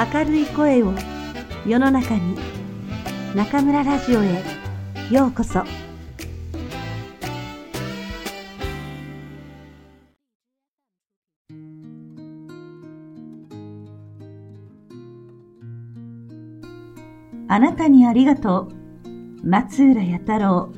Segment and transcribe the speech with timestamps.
[0.00, 0.94] 明るい声を
[1.66, 2.34] 世の中に
[3.34, 4.42] 中村ラジオへ
[5.10, 5.62] ようこそ。
[17.48, 19.46] あなたにありがとう。
[19.46, 20.72] 松浦弥太郎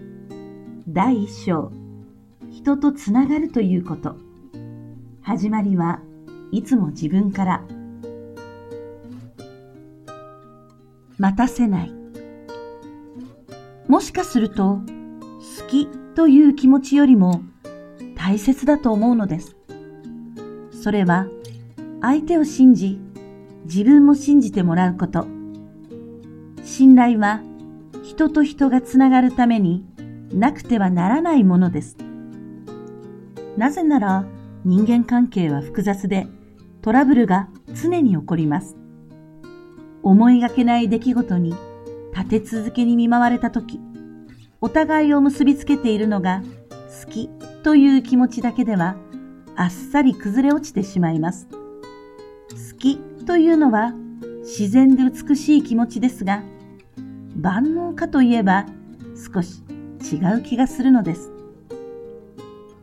[0.89, 1.71] 第一章。
[2.51, 4.17] 人とつながるということ。
[5.21, 6.01] 始まりは
[6.51, 7.82] いつも自分から。
[11.23, 11.95] 待たせない。
[13.87, 15.87] もしかすると、好き
[16.17, 17.43] という気持ちよりも
[18.17, 19.57] 大切だと思うのです。
[20.73, 21.29] それは、
[22.01, 22.99] 相手を信じ、
[23.67, 25.29] 自分も信じてもらうこと。
[26.65, 27.41] 信頼は、
[28.03, 29.87] 人と人がつながるために
[30.35, 31.97] なくてはならないものです。
[33.57, 34.27] なぜなら、
[34.65, 36.27] 人間関係は複雑で、
[36.81, 37.49] トラブルが
[37.81, 38.82] 常に起こります。
[40.03, 41.55] 思いがけない出来事に
[42.15, 43.81] 立て続けに見舞われたとき、
[44.61, 46.43] お互いを結びつけているのが
[47.05, 47.29] 好き
[47.63, 48.97] という気持ちだけでは
[49.57, 51.49] あっさり崩れ落ちてしまいます。
[51.51, 53.93] 好きというのは
[54.41, 56.43] 自然で美しい気持ちですが、
[57.37, 58.67] 万能かといえば
[59.17, 59.63] 少し
[60.13, 61.31] 違う気がするのです。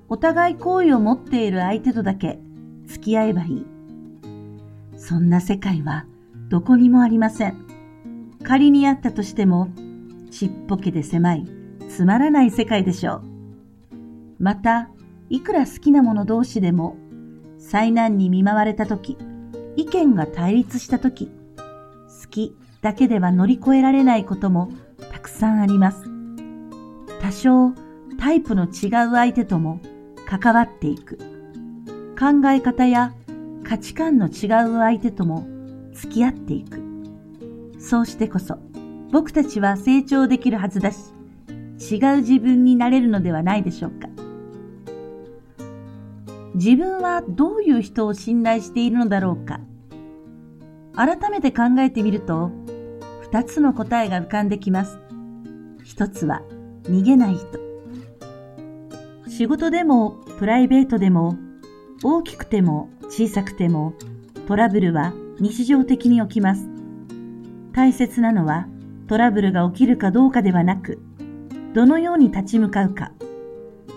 [0.08, 2.40] お互い好意を持っている相手とだけ
[2.88, 3.66] 付き合えばいい。
[4.98, 6.06] そんな世界は
[6.50, 7.58] どこにもありません。
[8.44, 9.70] 仮にあったとしても、
[10.32, 11.46] ちっぽけで狭い、
[11.88, 13.24] つまらない世界でしょう。
[14.40, 14.90] また、
[15.30, 16.98] いくら好きな者同士でも、
[17.60, 19.16] 災難に見舞われたとき、
[19.76, 24.72] 意見が対立したとき、好きだけでは乗り越えられないことも
[25.12, 26.04] たくさんあります。
[27.22, 27.74] 多少
[28.18, 29.80] タイプの違う相手とも
[30.26, 31.18] 関わっていく。
[32.18, 33.14] 考え方や
[33.64, 35.59] 価値観の違う相手とも
[36.00, 36.82] 付き合っていく。
[37.78, 38.58] そうしてこそ、
[39.12, 41.14] 僕たちは成長できるはずだし、
[41.92, 44.08] 違う自分になれるのではないでしょうか。
[46.56, 49.60] 自分はどういう人を信頼しているのだろうか。
[50.96, 52.52] 改めて考えてみると、
[53.22, 55.00] 二つの答えが浮かんできます。
[55.84, 56.42] 一つは、
[56.84, 57.60] 逃げない人。
[59.28, 61.38] 仕事でもプライベートでも、
[62.04, 63.94] 大きくても小さくても、
[64.48, 66.68] トラブルは日常的に起きます。
[67.72, 68.68] 大切なのは
[69.08, 71.02] トラブルが起きるかどうかではなく、
[71.74, 73.12] どのように立ち向かうか。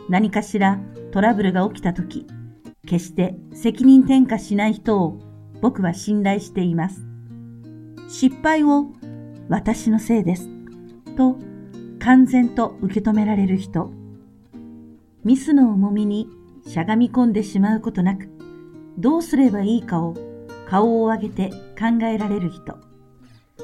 [0.08, 0.78] 何かしら
[1.10, 2.26] トラブルが起きたとき、
[2.86, 5.18] 決して責任転嫁しない人を
[5.60, 7.02] 僕は信頼しています。
[8.08, 8.86] 失敗を
[9.48, 10.48] 私のせいです
[11.16, 11.38] と
[11.98, 13.90] 完全と受け止められる人。
[15.24, 16.28] ミスの重みに
[16.66, 18.28] しゃがみ込んでしまうことなく、
[18.98, 20.14] どうすればいいかを
[20.72, 22.78] 顔を上げて考えられる人。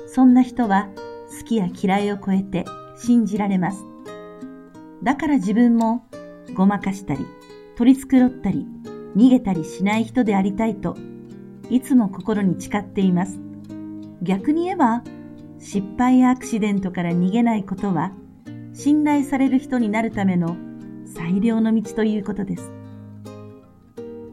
[0.07, 0.91] そんな人は
[1.41, 2.67] 好きや嫌いを超えて
[2.99, 3.83] 信じられます。
[5.03, 6.07] だから自分も
[6.55, 7.25] ごまかしたり、
[7.79, 8.67] 取り繕ったり、
[9.17, 10.99] 逃げたりしない人でありたいと、
[11.71, 13.41] いつも心に誓っています。
[14.21, 15.03] 逆に言えば、
[15.59, 18.13] 失敗やアクシデントから逃げないことは、
[18.75, 20.59] 信頼される人になるための
[21.07, 22.71] 最良の道ということです。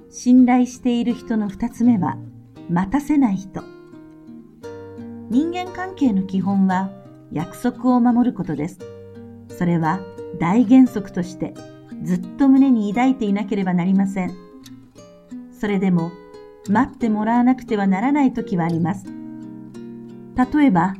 [0.09, 2.17] 信頼している人の二つ目は、
[2.69, 3.63] 待たせない人。
[5.29, 6.89] 人間関係の基本は
[7.31, 8.79] 約束を守ることです。
[9.49, 9.99] それは
[10.39, 11.53] 大原則として
[12.03, 14.35] ずっと胸に抱いていなければなりません。
[15.59, 16.11] それでも
[16.69, 19.05] 待ってもらわなくてはならない時はあります。
[20.35, 20.95] 例えば、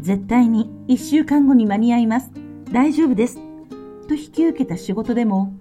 [0.00, 2.30] 絶対に一週間後に間に合います。
[2.72, 3.38] 大丈夫です。
[4.08, 5.52] と引き受けた仕事でも、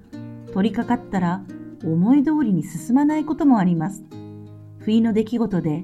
[0.53, 1.41] 取り掛かったら
[1.83, 4.03] 思い通りに進まないこともあります。
[4.85, 5.83] 不意の出来事で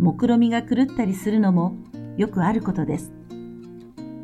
[0.00, 1.76] 目論みが狂ったりするのも
[2.16, 3.12] よくあることです。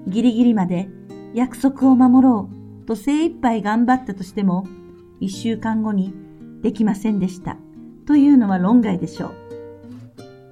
[0.09, 0.89] ギリギリまで
[1.33, 2.51] 約束を守ろ
[2.83, 4.67] うと精一杯頑張ったとしても、
[5.21, 6.13] 一週間後に
[6.61, 7.57] できませんでした
[8.05, 9.33] というのは論外でしょう。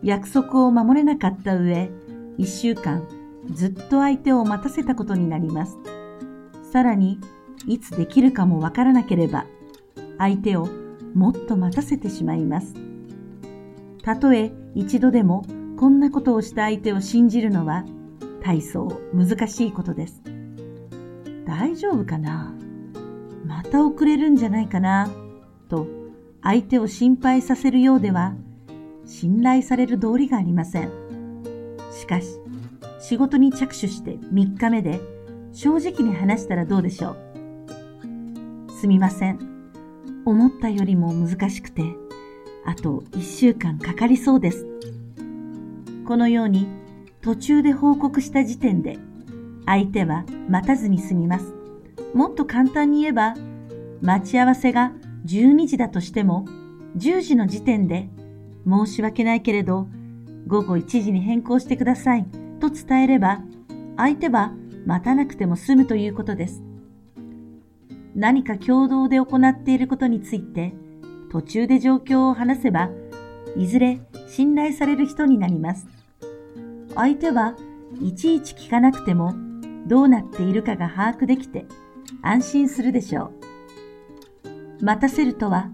[0.04, 1.90] 約束を守れなかった上、
[2.38, 3.08] 一週間
[3.50, 5.76] ずっと相手を待たせたことになります。
[6.70, 7.18] さらに、
[7.66, 9.46] いつできるかもわからなければ、
[10.18, 10.68] 相手を
[11.12, 12.93] もっと待たせてしまいます。
[14.04, 15.46] たとえ一度でも
[15.78, 17.84] こんなことをした相手を信じるのは
[18.42, 20.22] 大層難しいことです。
[21.46, 22.54] 大丈夫かな？
[23.46, 25.08] また遅れるんじゃないかな？
[25.70, 25.86] と
[26.42, 28.34] 相手を心配させるようでは
[29.06, 30.90] 信頼される道理がありません。
[31.90, 32.26] しかし
[33.00, 35.00] 仕事に着手して3日目で
[35.52, 37.16] 正直に話したらどうでしょ
[38.68, 38.70] う？
[38.78, 39.38] すみません。
[40.26, 41.82] 思ったよりも難しくて
[42.66, 44.66] あと1週間かかりそうです。
[46.06, 46.66] このように
[47.20, 48.98] 途中で報告した時点で
[49.66, 51.54] 相手は待たずに済みます。
[52.12, 53.34] もっと簡単に言えば
[54.00, 54.92] 待ち合わせが
[55.26, 56.44] 12時だとしても
[56.98, 58.08] 10時の時点で
[58.68, 59.88] 申し訳ないけれど
[60.46, 62.26] 午後1時に変更してください
[62.60, 63.40] と伝えれば
[63.96, 64.52] 相手は
[64.86, 66.62] 待たなくても済むということです。
[68.14, 70.74] 何か共同で行っていることについて
[71.34, 72.90] 途中で状況を話せば
[73.56, 73.98] いずれ
[74.28, 75.88] 信頼される人になります。
[76.94, 77.56] 相手は
[78.00, 79.34] いちいち聞かなくても
[79.88, 81.66] どうなっているかが把握できて
[82.22, 83.32] 安心するでしょ
[84.80, 84.84] う。
[84.84, 85.70] 待たせるとは、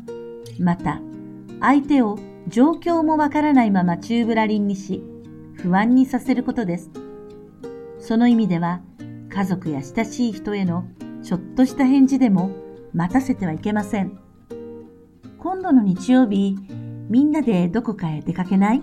[0.59, 1.03] また
[1.61, 2.19] 相手を
[2.49, 5.03] 状況もわからないまま宙ぶらりんにし、
[5.57, 6.91] 不安にさせることです。
[7.99, 8.81] その意味では、
[9.29, 10.87] 家族や親しい人への
[11.23, 12.51] ちょっとした返事でも
[12.95, 14.30] 待たせてはいけません。
[15.43, 16.55] 今度の日曜日、
[17.09, 18.83] みんなでどこかへ出かけない？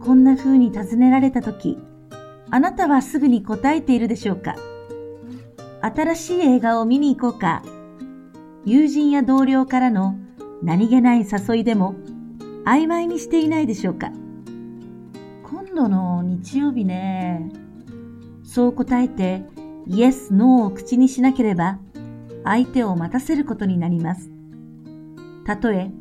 [0.00, 1.76] こんな風に尋ねられたとき、
[2.48, 4.54] あなたはすぐに答えているでしょうか？
[5.82, 7.64] 新しい映画を見に行こうか？
[8.64, 10.16] 友人や同僚からの
[10.62, 11.96] 何気ない誘いでも
[12.64, 14.12] 曖昧にしていないでしょうか？
[15.42, 17.50] 今度の日曜日ね。
[18.44, 19.42] そう答えて
[19.88, 21.80] イエス、ノーを口にしなければ
[22.44, 24.30] 相手を待たせることになります。
[25.46, 25.92] たとえ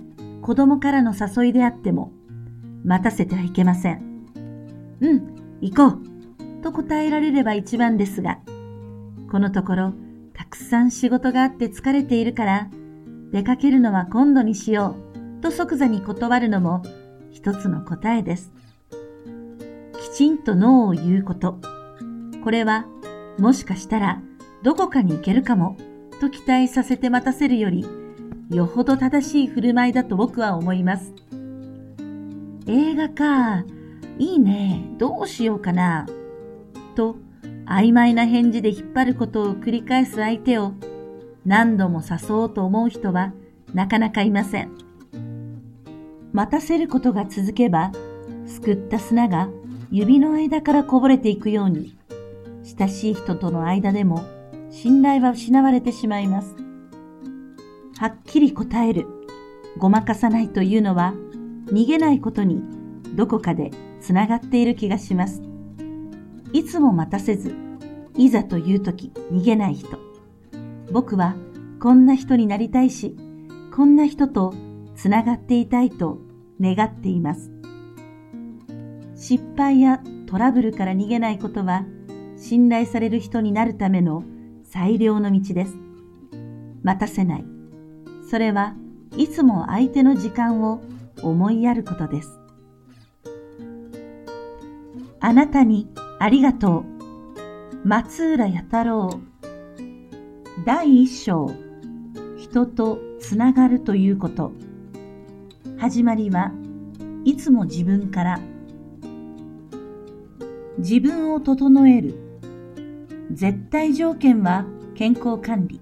[0.42, 2.12] 子供からの誘いであっても、
[2.84, 4.26] 待たせてはいけません。
[5.02, 8.40] うん、行こうと答えられれば一番ですが、
[9.32, 9.94] このところ、
[10.34, 12.70] たくさん仕事があって疲れているから、
[13.32, 14.96] 出かけるのは今度にしよ
[15.40, 16.82] うと即座に断るのも
[17.32, 18.52] 一つの答えです。
[20.00, 21.60] きちんとノーを言うこと。
[22.44, 22.88] これは、
[23.38, 24.22] もしかしたら
[24.64, 25.78] どこかに行けるかも
[26.20, 27.86] と期待させて待たせるより、
[28.50, 31.14] よほど正しい振る舞いだと僕は思います。
[32.68, 33.64] 映画か、
[34.18, 36.06] いいね、どうしようかな、
[36.96, 37.16] と
[37.66, 40.74] 曖昧な返事で引っ張ることを繰り返す相手を
[41.46, 43.34] 何度も誘おうと思う人は
[43.74, 44.72] なかなかいません。
[46.32, 47.92] 待たせることが続けば、
[48.46, 49.50] すくった砂が
[49.92, 51.98] 指の間からこぼれていくように、
[52.78, 54.24] 親しい人との間でも
[54.70, 56.65] 信頼は失われてしまいます。
[57.98, 59.08] はっきり答える、
[59.78, 61.14] ごまかさないというのは、
[61.68, 62.62] 逃げないことに
[63.16, 63.72] どこかで
[64.02, 65.42] つながっている気がします。
[66.52, 67.56] いつも待たせず、
[68.18, 69.98] いざという時逃げない人。
[70.92, 71.36] 僕は
[71.80, 73.16] こんな人になりたいし、
[73.74, 74.54] こんな人と
[74.96, 76.20] つながっていたいと
[76.60, 77.52] 願っています。
[79.16, 81.86] 失敗やトラブルから逃げないことは、
[82.38, 84.24] 信頼される人になるための
[84.64, 85.78] 最良の道です。
[86.84, 87.55] 待たせない。
[88.30, 88.76] それは
[89.16, 90.82] いつも相手の時間を
[91.22, 92.40] 思いやることです。
[95.20, 95.88] あなたに
[96.20, 96.84] ありがと
[97.84, 97.88] う。
[97.88, 99.10] 松浦弥太郎。
[100.66, 101.52] 第一章。
[102.38, 104.52] 人とつながるということ。
[105.78, 106.52] 始まりは
[107.26, 108.40] いつも自分から。
[110.78, 112.16] 自分を整える。
[113.32, 115.80] 絶対条件は健康管理。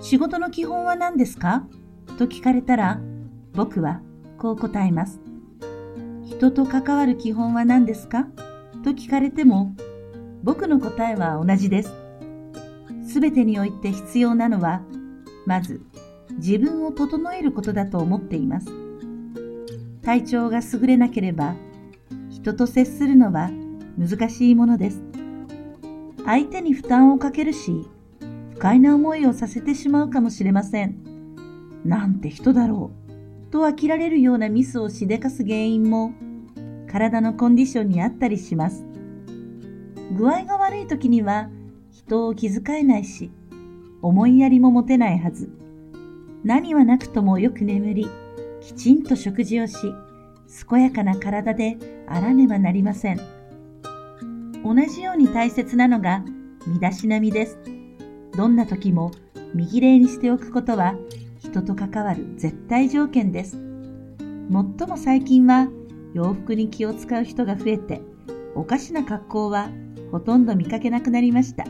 [0.00, 1.66] 仕事の基本は何ですか？
[2.18, 3.00] と聞かれたら、
[3.52, 4.00] 僕は
[4.38, 5.20] こう答えます。
[6.24, 8.26] 人と関わる基本は何ですか？
[8.82, 9.74] と聞かれても、
[10.42, 11.92] 僕の答えは同じです。
[13.06, 14.80] すべてにおいて必要なのは、
[15.44, 15.82] まず
[16.38, 18.68] 自分を整えることだと思っています。
[20.02, 21.54] 体調が優れなければ、
[22.30, 23.50] 人と接するのは
[23.98, 25.02] 難しいものです。
[26.24, 27.86] 相手に負担をかけるし、
[28.60, 30.96] 快な思いをさせてしまうかもしれません。
[31.82, 32.90] なんて人だろ
[33.48, 33.50] う。
[33.50, 36.12] と飽きられるようなミスをしでかす原因も、
[36.86, 38.84] 体のコンディションにあったりします。
[40.14, 41.48] 具合が悪い時には、
[41.90, 43.30] 人を気遣えないし、
[44.02, 45.50] 思いやりも持てないはず。
[46.44, 48.08] 何はなくともよく眠り、
[48.60, 49.76] きちんと食事をし、
[50.68, 53.20] 健やかな体であらねばなりません。
[54.62, 56.22] 同じように大切なのが、
[56.66, 57.58] 身だしなみです。
[58.40, 59.10] どんな時も
[59.52, 60.94] 右礼にしておくことは
[61.40, 63.58] 人と関わる絶対条件です。
[64.50, 65.68] 最も最近は
[66.14, 68.00] 洋服に気を使う人が増えて、
[68.54, 69.68] おかしな格好は
[70.10, 71.66] ほとんど見かけなくなりました。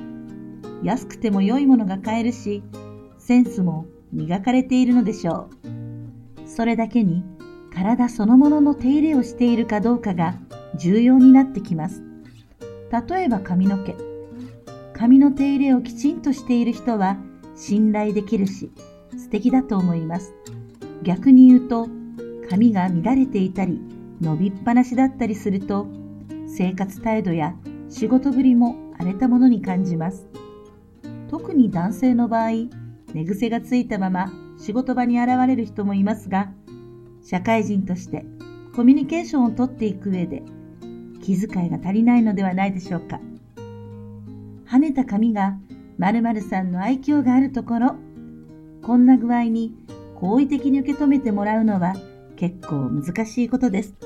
[0.85, 2.63] 安くても良いものが買えるし、
[3.19, 6.49] センスも磨かれているのでしょう。
[6.49, 7.25] それだけに
[7.75, 10.37] 体そのものの手入れをしているかどうかが
[10.79, 12.05] 重要になってきます。
[13.09, 14.10] 例えば髪の毛。
[15.01, 17.17] 髪の手入れをきちんとしている人は
[17.57, 18.71] 信頼できるし
[19.17, 20.35] 素敵だと思います。
[21.03, 21.89] 逆に言うと
[22.51, 23.81] 髪が乱れていたり
[24.21, 25.87] 伸びっぱなしだったりすると、
[26.47, 27.55] 生活態度や
[27.89, 30.29] 仕事ぶりも荒れたものに感じます。
[31.31, 32.51] 特に男性の場合、
[33.15, 36.53] 寝癖がついたまま仕事場に現れる人もいますが、
[37.23, 38.27] 社会人として
[38.77, 40.43] コミュニケーションをとっていく上で
[41.23, 43.19] 気遣いが足りないのではないでしょうか。
[44.71, 45.59] 跳ねた髪が
[45.99, 47.97] 〇〇さんの愛嬌があるところ、
[48.83, 49.75] こんな具合に
[50.15, 51.95] 好意的に受け止めてもらうのは
[52.37, 53.97] 結構難しいことです。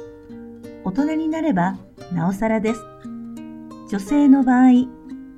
[0.82, 1.76] 大人になれば
[2.14, 2.80] なおさらです。
[3.90, 4.86] 女性の場合、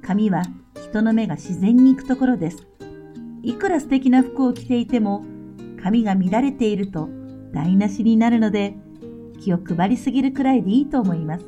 [0.01, 0.43] 髪は
[0.77, 2.65] 人の目が自然に行くところです。
[3.43, 5.25] いくら素敵な服を着ていても、
[5.83, 7.09] 髪が乱れていると
[7.53, 8.77] 台無しになるので、
[9.41, 11.47] 気を配りすぎるくらいでいいと思います。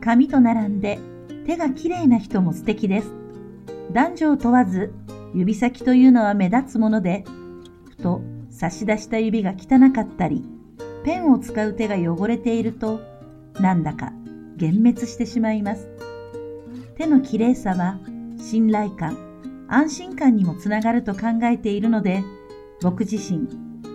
[0.00, 1.00] 髪と並んで
[1.46, 3.12] 手が綺麗な人も素敵です。
[3.92, 4.92] 男女を問わず、
[5.32, 7.24] 指先というのは目立つもので、
[7.88, 10.44] ふと差し出した指が汚かったり、
[11.04, 13.00] ペンを使う手が汚れていると、
[13.60, 14.12] なんだか
[14.60, 15.88] 幻滅してしまいます。
[16.96, 18.00] 手の綺麗さは
[18.38, 19.16] 信頼感、
[19.68, 22.24] 安心感にもつながると考えているので、
[22.82, 23.48] 僕自身、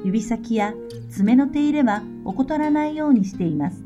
[0.05, 0.73] 指先や
[1.09, 3.83] 爪の手入れは怠らないようにしています。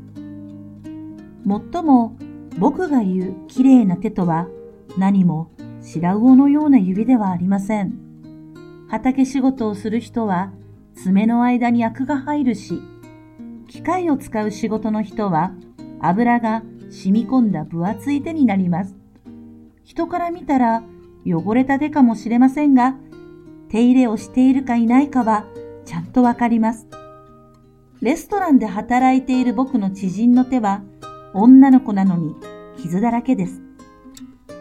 [1.44, 2.16] もっとも
[2.58, 4.48] 僕が言う綺麗な手とは
[4.96, 5.50] 何も
[5.82, 7.94] 白魚のような指ではありません。
[8.88, 10.52] 畑仕事をする人は
[10.94, 12.80] 爪の間にアクが入るし、
[13.68, 15.52] 機械を使う仕事の人は
[16.00, 18.96] 油が染み込んだ分厚い手になります。
[19.84, 20.82] 人から見たら
[21.26, 22.96] 汚れた手かもしれませんが、
[23.68, 25.44] 手入れをしているかいないかは
[25.84, 26.86] ちゃんとわかります。
[28.00, 30.82] レストランで働いている僕の知人の手は
[31.38, 32.34] 女の子なのに
[32.78, 33.60] 傷だらけです。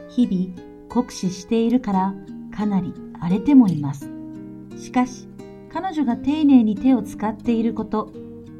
[0.09, 2.13] 日々酷使しているから
[2.53, 4.09] かなり荒れてもいます。
[4.77, 5.29] しかし
[5.71, 8.11] 彼女が丁寧に手を使っていること、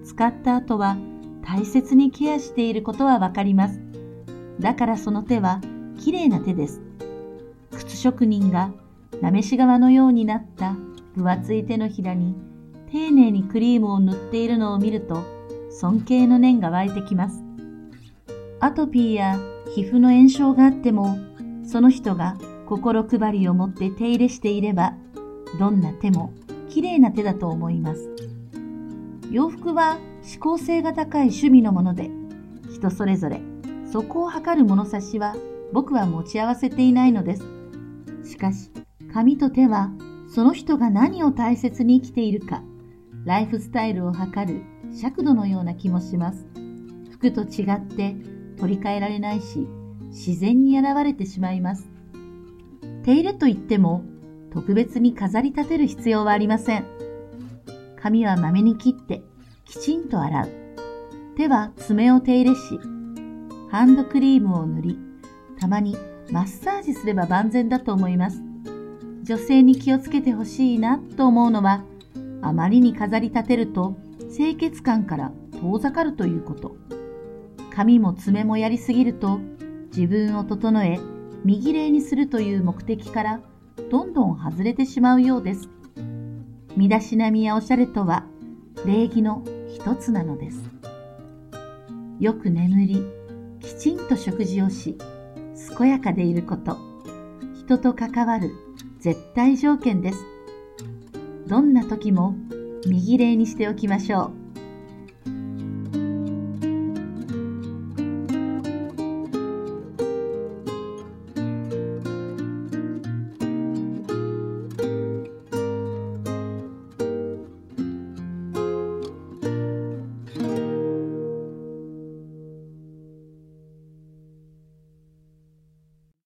[0.06, 0.96] 使った後は
[1.46, 3.82] 大切にケアしていることはわかります。
[4.62, 5.60] だからその手は
[6.00, 6.82] 綺麗な手です。
[7.72, 8.72] 靴職人が
[9.22, 10.78] なめし革のようになった
[11.18, 12.34] 分厚い手のひらに
[12.94, 15.22] 丁寧にクリームを塗っているのを見ると
[15.70, 17.45] 尊敬の念が湧いてきます。
[18.66, 19.40] アトピーや
[19.76, 21.20] 皮膚の炎症があっても、
[21.64, 24.96] その人が心配りを持って手入れしていれば、
[25.60, 26.34] どんな手も
[26.68, 28.10] 綺麗な手だと思います。
[29.30, 32.10] 洋服は指向性が高い趣味のもので、
[32.74, 33.40] 人それぞれ
[33.92, 35.36] そこを測る物差しは
[35.72, 37.44] 僕は持ち合わせていないのです。
[38.24, 38.72] しかし、
[39.14, 39.92] 髪と手は
[40.28, 42.64] その人が何を大切に生きているか、
[43.26, 46.48] ライフスタイルを測る尺度のような気もします。
[47.12, 49.68] 服と違って取り替えられないし、
[50.10, 51.88] 自然に現れてしまいます。
[53.04, 54.04] 手入れといっても、
[54.52, 56.86] 特別に飾り立てる必要はありません。
[58.02, 59.22] 髪はまめに切って、
[59.66, 60.50] きちんと洗う。
[61.36, 62.80] 手は爪を手入れし、
[63.70, 65.00] ハンドクリームを塗り、
[65.60, 65.98] たまに
[66.32, 68.42] マッサージすれば万全だと思います。
[69.24, 71.84] 女性に気をつけてほしいなと思うのは、
[72.42, 73.98] あまりに飾り立てると
[74.36, 76.76] 清潔感から遠ざかるということ。
[77.76, 79.40] 髪も爪もやりすぎると
[79.94, 80.98] 自分を整え
[81.44, 83.42] 右霊にするという目的から
[83.92, 85.68] どんどん外れてしまうようです。
[86.78, 88.26] 身だしなみやおしゃれとは
[88.86, 90.64] 礼儀の一つなのです。
[92.22, 93.06] よく眠り、
[93.60, 94.98] きちんと食事をし、
[95.78, 96.78] 健やかでいること、
[97.56, 98.52] 人と関わる
[99.00, 100.26] 絶対条件です。
[101.46, 102.36] どんな時も
[102.88, 104.45] 右礼にしておきましょう。